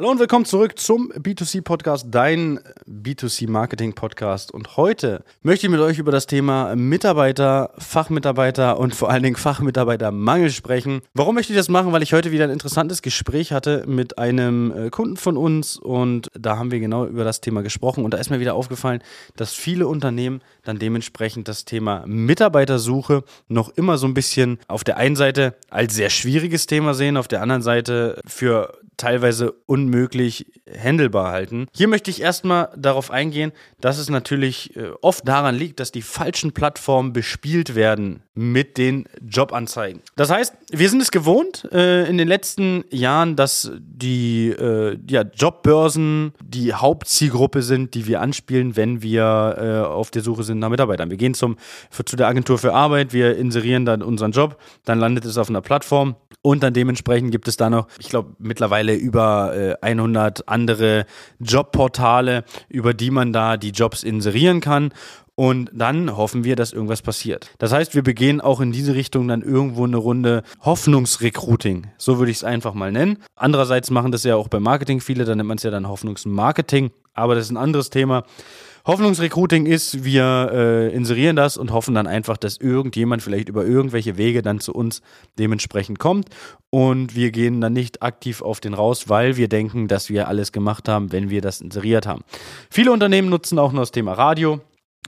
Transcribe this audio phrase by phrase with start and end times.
[0.00, 2.58] Hallo und willkommen zurück zum B2C Podcast, dein
[2.88, 4.50] B2C Marketing Podcast.
[4.50, 9.36] Und heute möchte ich mit euch über das Thema Mitarbeiter, Fachmitarbeiter und vor allen Dingen
[9.36, 11.02] Fachmitarbeitermangel sprechen.
[11.12, 11.92] Warum möchte ich das machen?
[11.92, 16.28] Weil ich heute wieder ein interessantes Gespräch hatte mit einem äh, Kunden von uns und
[16.32, 18.02] da haben wir genau über das Thema gesprochen.
[18.02, 19.02] Und da ist mir wieder aufgefallen,
[19.36, 24.96] dass viele Unternehmen dann dementsprechend das Thema Mitarbeitersuche noch immer so ein bisschen auf der
[24.96, 31.32] einen Seite als sehr schwieriges Thema sehen, auf der anderen Seite für teilweise unmöglich handelbar
[31.32, 31.66] halten.
[31.72, 36.02] Hier möchte ich erstmal darauf eingehen, dass es natürlich äh, oft daran liegt, dass die
[36.02, 40.02] falschen Plattformen bespielt werden mit den Jobanzeigen.
[40.16, 45.22] Das heißt, wir sind es gewohnt äh, in den letzten Jahren, dass die äh, ja,
[45.22, 50.68] Jobbörsen die Hauptzielgruppe sind, die wir anspielen, wenn wir äh, auf der Suche sind nach
[50.68, 51.10] Mitarbeitern.
[51.10, 51.56] Wir gehen zum,
[51.90, 55.48] für, zu der Agentur für Arbeit, wir inserieren dann unseren Job, dann landet es auf
[55.48, 60.48] einer Plattform und dann dementsprechend gibt es da noch, ich glaube, mittlerweile über äh, 100
[60.48, 61.06] andere
[61.38, 64.92] Jobportale, über die man da die Jobs inserieren kann.
[65.40, 67.50] Und dann hoffen wir, dass irgendwas passiert.
[67.56, 71.86] Das heißt, wir begehen auch in diese Richtung dann irgendwo eine Runde Hoffnungsrecruiting.
[71.96, 73.16] So würde ich es einfach mal nennen.
[73.36, 76.90] Andererseits machen das ja auch beim Marketing viele, dann nennt man es ja dann Hoffnungsmarketing.
[77.14, 78.24] Aber das ist ein anderes Thema.
[78.86, 84.16] Hoffnungsrecruiting ist, wir äh, inserieren das und hoffen dann einfach, dass irgendjemand vielleicht über irgendwelche
[84.16, 85.02] Wege dann zu uns
[85.38, 86.28] dementsprechend kommt.
[86.70, 90.52] Und wir gehen dann nicht aktiv auf den raus, weil wir denken, dass wir alles
[90.52, 92.22] gemacht haben, wenn wir das inseriert haben.
[92.70, 94.60] Viele Unternehmen nutzen auch noch das Thema Radio.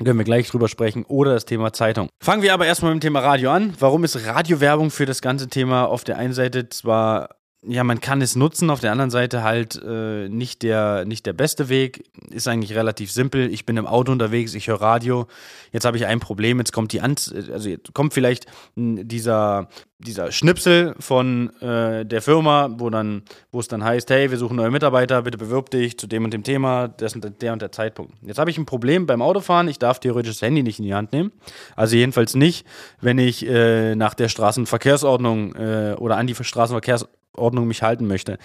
[0.03, 2.09] Können wir gleich drüber sprechen oder das Thema Zeitung.
[2.20, 3.75] Fangen wir aber erstmal mit dem Thema Radio an.
[3.78, 7.28] Warum ist Radiowerbung für das ganze Thema auf der einen Seite zwar
[7.65, 11.33] ja, man kann es nutzen, auf der anderen Seite halt äh, nicht, der, nicht der
[11.33, 12.05] beste Weg.
[12.31, 13.53] Ist eigentlich relativ simpel.
[13.53, 15.29] Ich bin im Auto unterwegs, ich höre Radio.
[15.71, 19.69] Jetzt habe ich ein Problem, jetzt kommt die Anz also jetzt kommt vielleicht dieser,
[19.99, 24.57] dieser Schnipsel von äh, der Firma, wo dann, wo es dann heißt, hey, wir suchen
[24.57, 27.71] neue Mitarbeiter, bitte bewirb dich zu dem und dem Thema, das und der und der
[27.71, 28.15] Zeitpunkt.
[28.23, 30.95] Jetzt habe ich ein Problem beim Autofahren, ich darf theoretisch das Handy nicht in die
[30.95, 31.31] Hand nehmen.
[31.77, 32.67] Also jedenfalls nicht,
[33.01, 38.38] wenn ich äh, nach der Straßenverkehrsordnung äh, oder an die Straßenverkehrsordnung Ordnung mich halten möchte.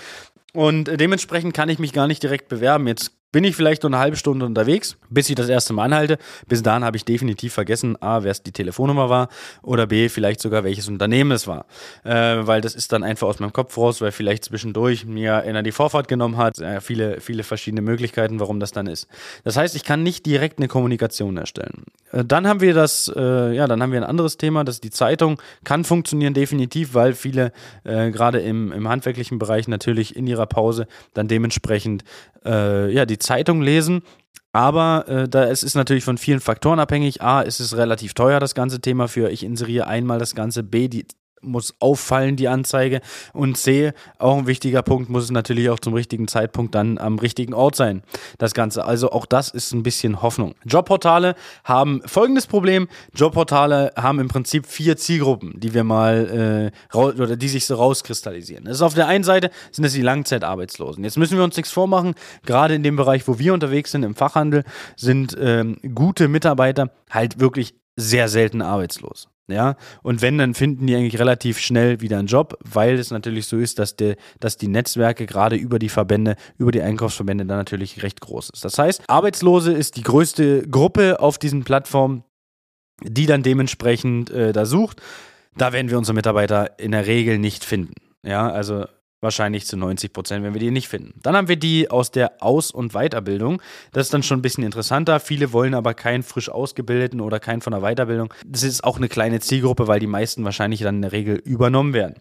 [0.54, 2.88] Und dementsprechend kann ich mich gar nicht direkt bewerben.
[2.88, 6.18] Jetzt bin ich vielleicht nur eine halbe Stunde unterwegs, bis ich das erste Mal anhalte.
[6.48, 9.30] Bis dahin habe ich definitiv vergessen, A, wer es die Telefonnummer war
[9.62, 11.68] oder B, vielleicht sogar welches Unternehmen es war.
[12.04, 15.62] Äh, weil das ist dann einfach aus meinem Kopf raus, weil vielleicht zwischendurch mir einer
[15.62, 16.58] die Vorfahrt genommen hat.
[16.58, 19.08] Äh, viele, viele verschiedene Möglichkeiten, warum das dann ist.
[19.44, 21.84] Das heißt, ich kann nicht direkt eine Kommunikation erstellen.
[22.12, 24.84] Äh, dann haben wir das, äh, ja, dann haben wir ein anderes Thema, das ist
[24.84, 25.40] die Zeitung.
[25.64, 27.52] Kann funktionieren definitiv, weil viele
[27.84, 32.04] äh, gerade im, im handwerklichen Bereich natürlich in ihrer Pause dann dementsprechend
[32.48, 34.02] äh, ja, die Zeitung lesen.
[34.54, 37.22] Aber äh, da es ist natürlich von vielen Faktoren abhängig.
[37.22, 40.64] A, ist es relativ teuer, das ganze Thema für ich inseriere einmal das Ganze.
[40.64, 41.06] B, die
[41.42, 43.02] muss auffallen, die Anzeige.
[43.34, 47.20] Und C, auch ein wichtiger Punkt, muss es natürlich auch zum richtigen Zeitpunkt dann am
[47.20, 48.04] richtigen Ort sein.
[48.38, 48.86] Das Ganze.
[48.86, 50.56] Also auch das ist ein bisschen Hoffnung.
[50.66, 52.88] Jobportale haben folgendes Problem.
[53.14, 58.66] Jobportale haben im Prinzip vier Zielgruppen, die wir mal äh, oder die sich so rauskristallisieren.
[58.66, 61.04] Das ist auf der einen Seite sind es die Langzeitarbeitslosen.
[61.04, 62.16] Jetzt müssen wir uns nichts vormachen.
[62.46, 64.64] Gerade in dem Bereich, wo wir unterwegs sind, im Fachhandel,
[64.96, 69.30] sind ähm, gute Mitarbeiter halt wirklich sehr selten arbeitslos.
[69.50, 73.48] Ja, und wenn, dann finden die eigentlich relativ schnell wieder einen Job, weil es natürlich
[73.48, 77.58] so ist, dass, der, dass die Netzwerke gerade über die Verbände, über die Einkaufsverbände dann
[77.58, 78.66] natürlich recht groß ist.
[78.66, 82.26] Das heißt, Arbeitslose ist die größte Gruppe auf diesen Plattformen,
[83.02, 85.02] die dann dementsprechend äh, da sucht.
[85.56, 87.94] Da werden wir unsere Mitarbeiter in der Regel nicht finden.
[88.24, 88.86] Ja, also
[89.20, 91.20] Wahrscheinlich zu 90 Prozent, wenn wir die nicht finden.
[91.24, 93.64] Dann haben wir die aus der Aus- und Weiterbildung.
[93.92, 95.20] Das ist dann schon ein bisschen interessanter.
[95.20, 98.32] Viele wollen aber keinen frisch ausgebildeten oder keinen von der Weiterbildung.
[98.46, 101.94] Das ist auch eine kleine Zielgruppe, weil die meisten wahrscheinlich dann in der Regel übernommen
[101.94, 102.14] werden.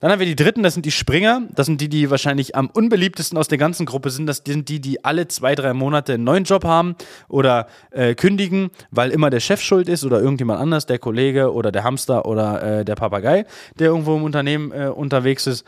[0.00, 1.40] Dann haben wir die dritten, das sind die Springer.
[1.54, 4.26] Das sind die, die wahrscheinlich am unbeliebtesten aus der ganzen Gruppe sind.
[4.26, 6.96] Das sind die, die alle zwei, drei Monate einen neuen Job haben
[7.28, 11.72] oder äh, kündigen, weil immer der Chef schuld ist oder irgendjemand anders, der Kollege oder
[11.72, 13.46] der Hamster oder äh, der Papagei,
[13.78, 15.64] der irgendwo im Unternehmen äh, unterwegs ist.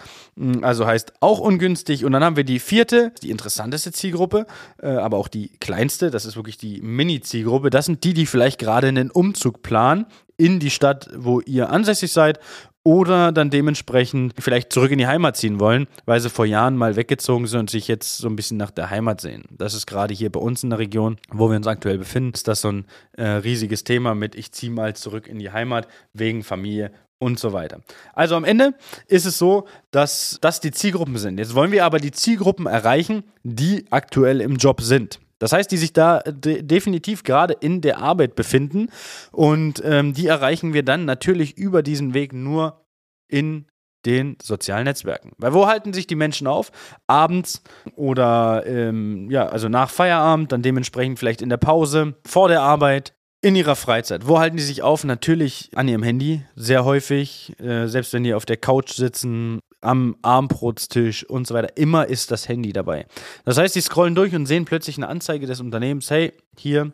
[0.61, 2.05] Also also heißt auch ungünstig.
[2.05, 4.47] Und dann haben wir die vierte, die interessanteste Zielgruppe,
[4.83, 7.71] äh, aber auch die kleinste, das ist wirklich die Mini-Zielgruppe.
[7.71, 10.07] Das sind die, die vielleicht gerade einen Umzug planen
[10.37, 12.41] in die Stadt, wo ihr ansässig seid
[12.85, 16.97] oder dann dementsprechend vielleicht zurück in die Heimat ziehen wollen, weil sie vor Jahren mal
[16.97, 19.45] weggezogen sind und sich jetzt so ein bisschen nach der Heimat sehen.
[19.51, 22.47] Das ist gerade hier bei uns in der Region, wo wir uns aktuell befinden, ist
[22.47, 26.43] das so ein äh, riesiges Thema mit ich ziehe mal zurück in die Heimat wegen
[26.43, 26.91] Familie
[27.25, 27.81] und so weiter.
[28.13, 28.75] Also am Ende
[29.09, 31.39] ist es so, dass das die Zielgruppen sind.
[31.39, 35.21] Jetzt wollen wir aber die Zielgruppen erreichen, die aktuell im Job sind.
[35.39, 38.89] Das heißt, die sich da de definitiv gerade in der Arbeit befinden
[39.33, 42.85] und ähm, die erreichen wir dann natürlich über diesen Weg nur
[43.29, 43.67] in
[44.07, 45.33] den sozialen Netzwerken.
[45.39, 46.71] Weil wo halten sich die Menschen auf?
[47.07, 47.63] Abends
[47.97, 53.14] oder ähm, ja, also nach Feierabend, dann dementsprechend vielleicht in der Pause, vor der Arbeit,
[53.45, 54.27] in ihrer Freizeit.
[54.27, 55.05] Wo halten die sich auf?
[55.05, 60.17] Natürlich an ihrem Handy, sehr häufig, äh, selbst wenn die auf der Couch sitzen, am
[60.23, 61.77] Armbrotstisch und so weiter.
[61.77, 63.05] Immer ist das Handy dabei.
[63.45, 66.93] Das heißt, die scrollen durch und sehen plötzlich eine Anzeige des Unternehmens, hey, hier,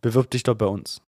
[0.00, 1.02] bewirb dich doch bei uns.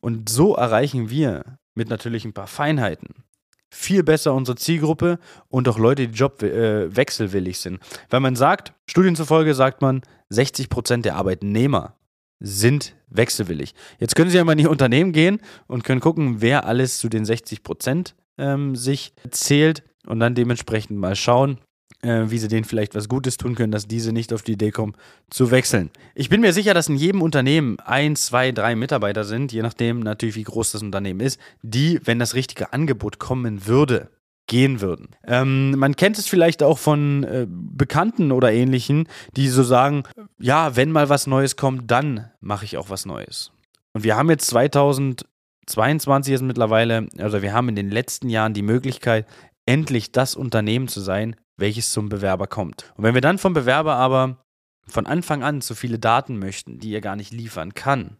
[0.00, 3.24] Und so erreichen wir mit natürlich ein paar Feinheiten
[3.70, 7.80] viel besser unsere Zielgruppe und auch Leute, die jobwechselwillig äh, sind.
[8.08, 11.97] Weil man sagt, Studien zufolge sagt man, 60 Prozent der Arbeitnehmer
[12.40, 13.74] sind wechselwillig.
[13.98, 17.08] Jetzt können Sie ja mal in Ihr Unternehmen gehen und können gucken, wer alles zu
[17.08, 21.58] den 60 Prozent ähm, sich zählt und dann dementsprechend mal schauen,
[22.02, 24.70] äh, wie sie denen vielleicht was Gutes tun können, dass diese nicht auf die Idee
[24.70, 24.94] kommen,
[25.30, 25.90] zu wechseln.
[26.14, 30.00] Ich bin mir sicher, dass in jedem Unternehmen ein, zwei, drei Mitarbeiter sind, je nachdem
[30.00, 34.10] natürlich, wie groß das Unternehmen ist, die, wenn das richtige Angebot kommen würde,
[34.48, 35.10] gehen würden.
[35.24, 39.06] Ähm, man kennt es vielleicht auch von äh, Bekannten oder ähnlichen,
[39.36, 40.02] die so sagen,
[40.38, 43.52] ja, wenn mal was Neues kommt, dann mache ich auch was Neues.
[43.92, 48.62] Und wir haben jetzt 2022 ist mittlerweile, also wir haben in den letzten Jahren die
[48.62, 49.26] Möglichkeit,
[49.66, 52.92] endlich das Unternehmen zu sein, welches zum Bewerber kommt.
[52.96, 54.38] Und wenn wir dann vom Bewerber aber
[54.86, 58.16] von Anfang an zu viele Daten möchten, die er gar nicht liefern kann,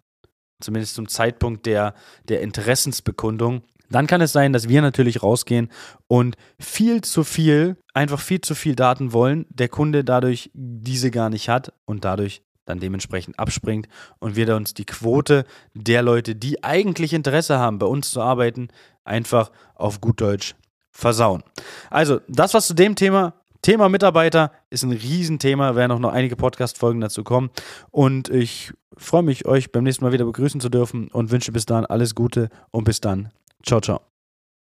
[0.61, 1.95] zumindest zum Zeitpunkt der,
[2.29, 5.71] der Interessensbekundung, dann kann es sein, dass wir natürlich rausgehen
[6.07, 11.31] und viel zu viel, einfach viel zu viel Daten wollen, der Kunde dadurch diese gar
[11.31, 13.89] nicht hat und dadurch dann dementsprechend abspringt
[14.19, 15.45] und wir uns die Quote
[15.75, 18.69] der Leute, die eigentlich Interesse haben, bei uns zu arbeiten,
[19.05, 20.55] einfach auf gut Deutsch
[20.91, 21.43] versauen.
[21.91, 23.35] Also, das was zu dem Thema.
[23.63, 27.51] Thema Mitarbeiter ist ein Riesenthema, werden auch noch einige Podcast-Folgen dazu kommen.
[27.91, 31.67] Und ich freue mich, euch beim nächsten Mal wieder begrüßen zu dürfen und wünsche bis
[31.67, 33.31] dahin alles Gute und bis dann.
[33.65, 34.03] Ciao, ciao.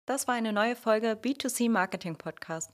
[0.06, 2.74] Das war eine neue Folge B2C Marketing Podcast.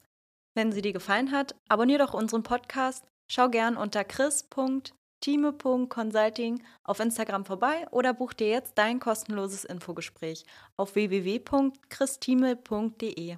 [0.55, 7.45] Wenn sie dir gefallen hat, abonniere doch unseren Podcast, schau gern unter chris.time.consulting auf Instagram
[7.45, 10.43] vorbei oder buch dir jetzt dein kostenloses Infogespräch
[10.75, 13.37] auf www.christime.de.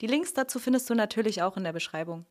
[0.00, 2.26] Die Links dazu findest du natürlich auch in der Beschreibung.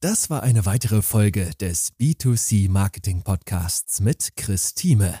[0.00, 5.20] Das war eine weitere Folge des B2C Marketing Podcasts mit Chris Thieme.